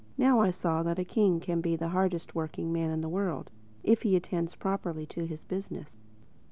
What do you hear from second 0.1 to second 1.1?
I now saw that a